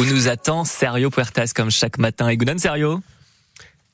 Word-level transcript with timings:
où 0.00 0.04
nous 0.04 0.28
attend 0.28 0.64
Serio 0.64 1.10
Puertas 1.10 1.52
comme 1.54 1.70
chaque 1.70 1.98
matin. 1.98 2.28
Et 2.28 2.38
Gounon 2.38 2.56
Serio 2.56 3.02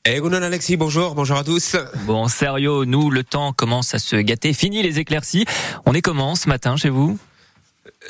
et 0.05 0.21
eh, 0.23 0.35
Alexis, 0.35 0.77
bonjour, 0.77 1.15
bonjour 1.15 1.35
à 1.35 1.43
tous. 1.43 1.75
Bon, 2.05 2.29
Serio, 2.29 2.85
nous, 2.85 3.11
le 3.11 3.25
temps 3.25 3.51
commence 3.51 3.93
à 3.93 3.99
se 3.99 4.15
gâter. 4.15 4.53
Fini 4.53 4.81
les 4.81 4.99
éclaircies. 4.99 5.43
On 5.85 5.93
est 5.93 6.01
comment 6.01 6.35
ce 6.35 6.47
matin 6.47 6.77
chez 6.77 6.87
vous? 6.87 7.19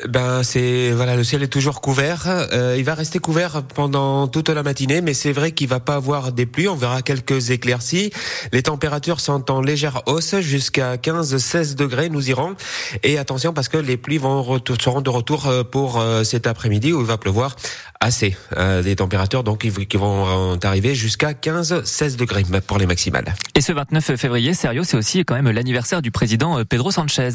Ben 0.07 0.44
c'est 0.44 0.91
voilà 0.91 1.15
le 1.15 1.23
ciel 1.23 1.41
est 1.41 1.47
toujours 1.47 1.81
couvert. 1.81 2.25
Euh, 2.28 2.75
il 2.78 2.83
va 2.83 2.94
rester 2.94 3.18
couvert 3.18 3.63
pendant 3.63 4.27
toute 4.27 4.49
la 4.49 4.61
matinée, 4.61 5.01
mais 5.01 5.15
c'est 5.15 5.31
vrai 5.31 5.53
qu'il 5.53 5.67
va 5.67 5.79
pas 5.79 5.95
avoir 5.95 6.31
des 6.31 6.45
pluies. 6.45 6.67
On 6.67 6.75
verra 6.75 7.01
quelques 7.01 7.49
éclaircies. 7.49 8.11
Les 8.51 8.61
températures 8.61 9.19
sont 9.19 9.49
en 9.49 9.59
légère 9.59 10.03
hausse 10.05 10.39
jusqu'à 10.39 10.97
15-16 10.97 11.75
degrés. 11.75 12.09
Nous 12.09 12.29
irons 12.29 12.55
et 13.01 13.17
attention 13.17 13.53
parce 13.53 13.69
que 13.69 13.77
les 13.77 13.97
pluies 13.97 14.19
vont 14.19 14.61
seront 14.79 15.01
de 15.01 15.09
retour 15.09 15.47
euh, 15.47 15.63
pour 15.63 15.99
euh, 15.99 16.23
cet 16.23 16.45
après-midi 16.45 16.93
où 16.93 17.02
il 17.02 17.07
va 17.07 17.17
pleuvoir 17.17 17.55
assez. 17.99 18.38
des 18.84 18.95
températures 18.95 19.43
donc 19.43 19.59
qui 19.59 19.97
vont 19.97 20.57
arriver 20.63 20.95
jusqu'à 20.95 21.31
15-16 21.31 22.15
degrés 22.17 22.43
pour 22.65 22.77
les 22.77 22.85
maximales. 22.85 23.33
Et 23.55 23.61
ce 23.61 23.71
29 23.71 24.15
février, 24.15 24.53
sérieux, 24.53 24.83
c'est 24.83 24.97
aussi 24.97 25.23
quand 25.25 25.35
même 25.35 25.49
l'anniversaire 25.49 26.02
du 26.02 26.11
président 26.11 26.63
Pedro 26.65 26.91
Sanchez. 26.91 27.29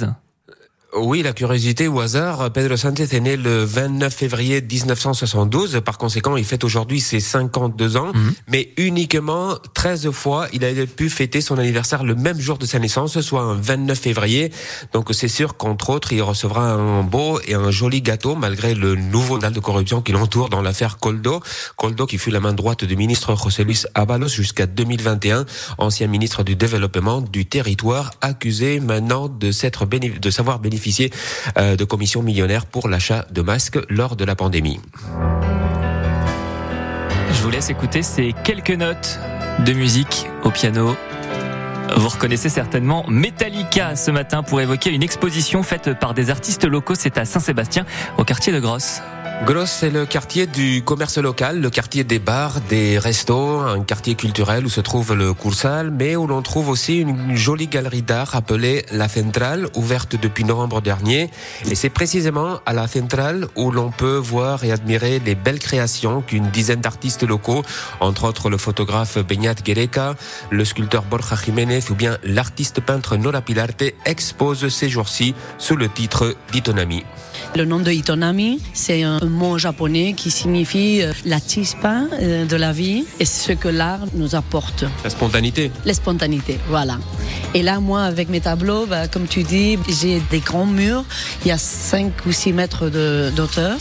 Oui, 0.95 1.23
la 1.23 1.33
curiosité 1.33 1.89
au 1.89 2.01
hasard. 2.01 2.53
Pedro 2.53 2.77
Sánchez 2.77 3.17
est 3.17 3.21
né 3.21 3.39
le 3.39 3.65
29 3.65 4.13
février 4.13 4.61
1972. 4.61 5.81
Par 5.83 5.97
conséquent, 5.97 6.37
il 6.37 6.45
fête 6.45 6.65
aujourd'hui 6.65 7.01
ses 7.01 7.19
52 7.19 7.97
ans. 7.97 8.13
Mhm. 8.13 8.35
Mais 8.49 8.75
uniquement 8.77 9.57
13 9.73 10.11
fois, 10.11 10.49
il 10.53 10.67
a 10.67 10.71
pu 10.87 11.09
fêter 11.09 11.41
son 11.41 11.57
anniversaire 11.57 12.05
le 12.05 12.15
même 12.15 12.39
jour 12.39 12.59
de 12.59 12.67
sa 12.67 12.79
naissance, 12.79 13.19
soit 13.23 13.41
un 13.41 13.55
29 13.55 13.99
février. 13.99 14.53
Donc 14.93 15.09
c'est 15.13 15.29
sûr 15.29 15.57
qu'entre 15.57 15.89
autres, 15.89 16.13
il 16.13 16.21
recevra 16.21 16.73
un 16.73 17.03
beau 17.03 17.41
et 17.47 17.55
un 17.55 17.71
joli 17.71 18.03
gâteau, 18.03 18.35
malgré 18.35 18.75
le 18.75 18.95
nouveau 18.95 19.37
scandale 19.37 19.55
de 19.55 19.61
corruption 19.61 20.03
qui 20.03 20.13
l'entoure 20.13 20.51
dans 20.51 20.61
l'affaire 20.61 20.99
Coldo. 20.99 21.41
Coldo 21.77 22.05
qui 22.05 22.19
fut 22.19 22.31
la 22.31 22.41
main 22.41 22.53
droite 22.53 22.85
du 22.85 22.97
ministre 22.97 23.35
José 23.35 23.65
Luis 23.65 23.85
Avalos 23.95 24.29
jusqu'à 24.29 24.67
2021, 24.67 25.47
ancien 25.79 26.07
ministre 26.07 26.43
du 26.43 26.55
développement 26.55 27.23
du 27.23 27.47
territoire, 27.47 28.11
accusé 28.21 28.79
maintenant 28.79 29.29
de 29.29 29.51
s'être 29.53 29.87
de 29.87 30.31
savoir 30.31 30.59
bénéficier 30.59 30.82
euh, 31.57 31.77
de 31.77 31.85
commissions 31.85 32.23
millionnaires 32.23 32.67
pour 32.67 32.89
l'achat 32.89 33.27
de 33.31 33.43
masques 33.43 33.79
lors 33.89 34.17
de 34.17 34.25
la 34.25 34.35
pandémie. 34.35 34.81
Je 37.31 37.43
vous 37.43 37.51
laisse 37.51 37.71
écouter 37.71 38.03
ces 38.03 38.35
quelques 38.45 38.71
notes 38.71 39.19
de 39.65 39.73
musique 39.73 40.27
au 40.45 40.51
piano. 40.51 40.97
Vous 41.97 42.09
reconnaissez 42.09 42.49
certainement 42.49 43.05
Metallica 43.09 43.97
ce 43.97 44.11
matin 44.11 44.43
pour 44.43 44.61
évoquer 44.61 44.91
une 44.91 45.03
exposition 45.03 45.63
faite 45.63 45.99
par 45.99 46.15
des 46.15 46.31
artistes 46.31 46.65
locaux. 46.65 46.95
C'est 46.95 47.19
à 47.19 47.25
Saint-Sébastien, 47.25 47.85
au 48.19 48.25
quartier 48.25 48.53
de 48.53 48.61
Grosse. 48.61 49.01
Grosse, 49.45 49.73
c'est 49.73 49.91
le 49.91 50.07
quartier 50.07 50.47
du 50.47 50.83
commerce 50.85 51.19
local, 51.19 51.61
le 51.61 51.69
quartier 51.69 52.05
des 52.05 52.21
bars, 52.21 52.61
des 52.69 52.97
restos, 52.97 53.59
un 53.59 53.83
quartier 53.83 54.15
culturel 54.15 54.65
où 54.65 54.69
se 54.69 54.81
trouve 54.81 55.15
le 55.15 55.35
Coursal, 55.35 55.91
mais 55.91 56.15
où 56.15 56.29
l'on 56.29 56.43
trouve 56.43 56.69
aussi 56.69 56.99
une 56.99 57.35
jolie 57.35 57.67
galerie 57.67 58.03
d'art 58.03 58.37
appelée 58.37 58.85
La 58.93 59.09
Centrale, 59.09 59.69
ouverte 59.75 60.15
depuis 60.15 60.45
novembre 60.45 60.81
dernier. 60.81 61.29
Et 61.69 61.75
c'est 61.75 61.91
précisément 61.91 62.61
à 62.67 62.73
La 62.73 62.87
Centrale 62.87 63.49
où 63.57 63.73
l'on 63.73 63.91
peut 63.91 64.17
voir 64.17 64.63
et 64.63 64.71
admirer 64.71 65.19
les 65.19 65.35
belles 65.35 65.59
créations 65.59 66.23
qu'une 66.23 66.49
dizaine 66.51 66.81
d'artistes 66.81 67.25
locaux, 67.25 67.63
entre 67.99 68.27
autres 68.29 68.49
le 68.49 68.59
photographe 68.59 69.19
Beñat 69.19 69.55
Guereca, 69.55 70.15
le 70.51 70.65
sculpteur 70.65 71.03
Borja 71.03 71.35
Jiménez 71.35 71.81
ou 71.91 71.97
bien 71.97 72.17
l'artiste 72.23 72.81
peintre 72.81 73.17
Nora 73.17 73.41
Pilarte 73.41 73.83
exposent 74.07 74.69
ces 74.69 74.89
jours-ci 74.89 75.35
sous 75.59 75.75
le 75.75 75.89
titre 75.89 76.37
d'Itonami. 76.53 77.03
Le 77.57 77.65
nom 77.65 77.81
de 77.81 77.91
Itonami, 77.91 78.63
c'est 78.73 79.03
un 79.03 79.19
mot 79.33 79.59
japonais 79.59 80.15
qui 80.17 80.31
signifie 80.31 81.03
euh, 81.03 81.13
la 81.25 81.39
chispa 81.41 82.05
euh, 82.13 82.45
de 82.45 82.57
la 82.57 82.73
vie 82.73 83.05
et 83.19 83.25
ce 83.25 83.53
que 83.53 83.69
l'art 83.69 84.01
nous 84.15 84.35
apporte. 84.35 84.85
La 85.03 85.11
spontanéité. 85.11 85.71
La 85.85 85.95
spontanéité, 85.95 86.59
voilà. 86.69 86.99
Et 87.55 87.63
là, 87.63 87.81
moi, 87.81 88.03
avec 88.03 88.29
mes 88.29 88.41
tableaux, 88.41 88.87
bah, 88.87 89.09
comme 89.09 89.27
tu 89.27 89.43
dis, 89.43 89.79
j'ai 89.89 90.23
des 90.31 90.41
grands 90.41 90.67
murs. 90.67 91.05
Il 91.45 91.49
y 91.49 91.51
a 91.51 91.59
5 91.59 92.13
ou 92.27 92.33
6 92.33 92.53
mètres 92.53 92.89
d'auteur 93.35 93.79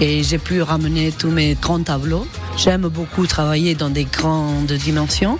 et 0.00 0.22
j'ai 0.22 0.38
pu 0.38 0.60
ramener 0.62 1.12
tous 1.12 1.30
mes 1.30 1.54
grands 1.54 1.82
tableaux. 1.82 2.26
J'aime 2.56 2.88
beaucoup 2.88 3.26
travailler 3.26 3.74
dans 3.74 3.90
des 3.90 4.04
grandes 4.04 4.72
dimensions, 4.72 5.38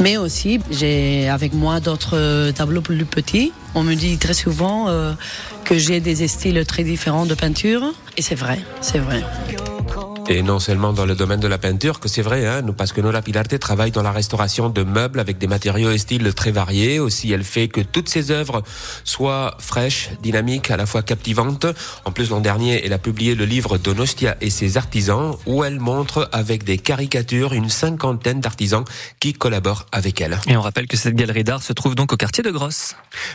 mais 0.00 0.16
aussi 0.16 0.60
j'ai 0.70 1.28
avec 1.28 1.54
moi 1.54 1.80
d'autres 1.80 2.50
tableaux 2.52 2.82
plus 2.82 3.04
petits. 3.04 3.52
On 3.74 3.82
me 3.82 3.94
dit 3.94 4.18
très 4.18 4.34
souvent 4.34 4.88
euh, 4.88 5.12
j'ai 5.78 6.00
des 6.00 6.26
styles 6.28 6.64
très 6.66 6.84
différents 6.84 7.26
de 7.26 7.34
peinture, 7.34 7.82
et 8.16 8.22
c'est 8.22 8.34
vrai, 8.34 8.58
c'est 8.80 8.98
vrai. 8.98 9.22
Et 10.28 10.42
non 10.42 10.60
seulement 10.60 10.92
dans 10.92 11.04
le 11.04 11.14
domaine 11.14 11.40
de 11.40 11.48
la 11.48 11.58
peinture, 11.58 11.98
que 11.98 12.08
c'est 12.08 12.22
vrai, 12.22 12.46
hein, 12.46 12.62
parce 12.76 12.92
que 12.92 13.00
Nola 13.00 13.22
Pilarte 13.22 13.58
travaille 13.58 13.90
dans 13.90 14.02
la 14.02 14.12
restauration 14.12 14.68
de 14.68 14.82
meubles 14.82 15.18
avec 15.18 15.38
des 15.38 15.46
matériaux 15.46 15.90
et 15.90 15.98
styles 15.98 16.32
très 16.32 16.52
variés. 16.52 17.00
Aussi, 17.00 17.32
elle 17.32 17.44
fait 17.44 17.68
que 17.68 17.80
toutes 17.80 18.08
ses 18.08 18.30
œuvres 18.30 18.62
soient 19.04 19.56
fraîches, 19.58 20.10
dynamiques, 20.22 20.70
à 20.70 20.76
la 20.76 20.86
fois 20.86 21.02
captivantes. 21.02 21.66
En 22.04 22.12
plus, 22.12 22.30
l'an 22.30 22.40
dernier, 22.40 22.84
elle 22.84 22.92
a 22.92 22.98
publié 22.98 23.34
le 23.34 23.44
livre 23.44 23.78
Donostia 23.78 24.36
et 24.40 24.50
ses 24.50 24.76
artisans, 24.76 25.36
où 25.46 25.64
elle 25.64 25.80
montre 25.80 26.28
avec 26.32 26.64
des 26.64 26.78
caricatures 26.78 27.52
une 27.52 27.68
cinquantaine 27.68 28.40
d'artisans 28.40 28.84
qui 29.18 29.32
collaborent 29.32 29.86
avec 29.92 30.20
elle. 30.20 30.38
Et 30.46 30.56
on 30.56 30.62
rappelle 30.62 30.86
que 30.86 30.96
cette 30.96 31.16
galerie 31.16 31.44
d'art 31.44 31.62
se 31.62 31.72
trouve 31.72 31.94
donc 31.94 32.12
au 32.12 32.16
quartier 32.16 32.44
de 32.44 32.50
Grosse. 32.50 32.94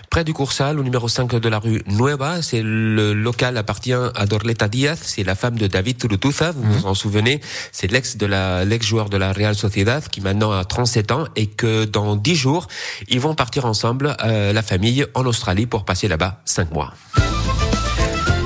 Près 0.09 0.23
du 0.23 0.33
Coursal, 0.33 0.79
au 0.79 0.83
numéro 0.83 1.07
5 1.07 1.35
de 1.35 1.49
la 1.49 1.59
rue 1.59 1.83
Nueva, 1.87 2.41
c'est 2.41 2.61
le 2.63 3.13
local 3.13 3.57
appartient 3.57 3.93
à 3.93 4.25
Dorleta 4.25 4.67
Diaz, 4.67 4.99
c'est 5.01 5.23
la 5.23 5.35
femme 5.35 5.57
de 5.57 5.67
David 5.67 5.97
Turutuza, 5.97 6.51
vous 6.51 6.63
vous 6.63 6.76
en 6.85 6.93
souvenez, 6.93 7.41
c'est 7.71 7.91
l'ex 7.91 8.17
de 8.17 8.25
la 8.25 8.65
l'ex-joueur 8.65 9.09
de 9.09 9.17
la 9.17 9.33
Real 9.33 9.55
Sociedad 9.55 10.07
qui 10.07 10.21
maintenant 10.21 10.51
a 10.51 10.63
37 10.65 11.11
ans 11.11 11.25
et 11.35 11.47
que 11.47 11.85
dans 11.85 12.15
10 12.15 12.35
jours, 12.35 12.67
ils 13.07 13.19
vont 13.19 13.35
partir 13.35 13.65
ensemble 13.65 14.15
euh, 14.23 14.53
la 14.53 14.61
famille 14.61 15.05
en 15.13 15.25
Australie 15.25 15.65
pour 15.65 15.85
passer 15.85 16.07
là-bas 16.07 16.41
5 16.45 16.71
mois. 16.71 16.93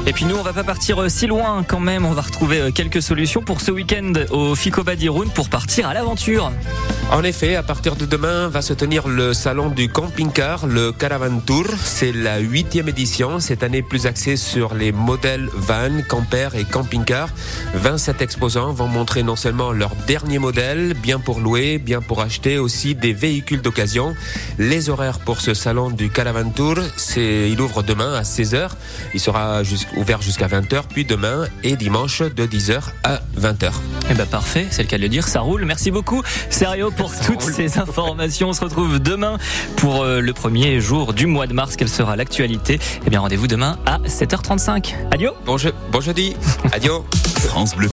Et 0.08 0.14
puis 0.14 0.26
nous, 0.26 0.36
on 0.36 0.42
va 0.42 0.52
pas 0.52 0.64
partir 0.64 1.00
euh, 1.00 1.10
si 1.10 1.28
loin 1.28 1.64
quand 1.64 1.80
même. 1.80 2.06
On 2.06 2.12
va 2.12 2.22
retrouver 2.22 2.60
euh, 2.60 2.72
quelques 2.72 3.04
solutions 3.04 3.42
pour 3.42 3.62
ce 3.62 3.70
week-end 3.70 4.14
au 4.32 4.56
Fico 4.56 4.84
Badiroun 4.84 5.30
pour 5.30 5.48
partir 5.48 5.88
à 5.88 5.94
l'aventure. 5.94 6.52
En 7.12 7.24
effet, 7.24 7.56
à 7.56 7.62
partir 7.62 7.96
de 7.96 8.06
demain 8.06 8.48
va 8.48 8.62
se 8.62 8.74
tenir 8.74 9.08
le 9.08 9.34
salon 9.34 9.70
du 9.70 9.90
camping-car, 9.90 10.66
le 10.66 10.92
Caravan 10.92 11.40
Tour. 11.40 11.66
C'est 11.84 12.14
la 12.14 12.40
huitième 12.40 12.90
édition. 12.90 13.40
Cette 13.40 13.64
année 13.64 13.84
plus 13.84 14.08
axée 14.08 14.38
sur 14.38 14.74
les 14.74 14.92
modèles 14.92 15.50
van, 15.54 16.02
campers 16.08 16.56
et 16.56 16.64
camping-car. 16.64 17.30
27 17.76 18.22
exposants 18.22 18.72
vont 18.74 18.88
montrer 18.88 19.22
non 19.24 19.36
seulement 19.36 19.72
leur 19.72 19.94
dernier 20.08 20.40
modèle, 20.40 20.96
bien 20.96 21.20
pour 21.20 21.42
louer, 21.42 21.78
bien 21.78 22.02
pour 22.02 22.22
acheter, 22.22 22.58
aussi 22.58 22.96
des 22.96 23.14
véhicules 23.14 23.62
d'occasion. 23.62 24.16
Les 24.58 24.90
horaires 24.90 25.20
pour 25.20 25.42
ce 25.42 25.54
salon 25.54 25.92
du 25.92 26.10
Caravan 26.10 26.50
Tour, 26.50 26.78
c'est, 26.98 27.50
il 27.52 27.62
ouvre 27.62 27.84
demain 27.84 28.14
à 28.14 28.22
16h. 28.22 28.70
Il 29.14 29.20
sera 29.20 29.64
ouvert 29.98 30.22
jusqu'à 30.22 30.48
20h, 30.48 30.84
puis 30.90 31.06
demain 31.06 31.46
et 31.64 31.76
dimanche 31.76 32.22
de 32.22 32.46
10h 32.46 32.82
à 33.04 33.22
20h. 33.40 33.72
Eh 34.10 34.14
ben 34.14 34.26
parfait, 34.26 34.68
c'est 34.70 34.84
le 34.84 34.88
cas 34.88 34.98
de 34.98 35.02
le 35.02 35.10
dire, 35.10 35.28
ça 35.28 35.42
roule. 35.42 35.66
Merci 35.66 35.92
beaucoup, 35.92 36.22
Sérieux 36.50 36.90
pour 36.96 37.12
toutes 37.26 37.42
ces 37.42 37.80
informations. 37.80 38.50
On 38.50 38.54
se 38.54 38.62
retrouve 38.62 39.00
demain 39.00 39.38
pour 39.78 40.04
euh, 40.04 40.22
le 40.22 40.34
premier 40.34 40.80
jour 40.80 41.14
du 41.14 41.26
mois 41.26 41.48
de 41.48 41.54
mars. 41.54 41.76
Quelle 41.76 41.90
sera 41.90 42.16
l'actualité? 42.16 42.80
Eh 43.06 43.10
bien, 43.10 43.20
rendez-vous 43.20 43.48
demain 43.48 43.78
à 43.86 44.00
7h35. 44.00 44.96
Adieu. 45.12 45.32
Bon, 45.46 45.58
bon 45.92 46.02
jeudi. 46.02 46.36
Adieu. 46.72 46.94
France 47.40 47.76
Bleu. 47.76 47.90